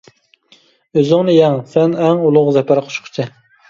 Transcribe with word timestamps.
ئۆزۈڭنى 0.95 1.37
يەڭ، 1.37 1.61
سەن 1.77 1.97
ئەڭ 2.03 2.27
ئۇلۇغ 2.27 2.53
زەپەر 2.61 2.87
قۇچقۇچى. 2.91 3.33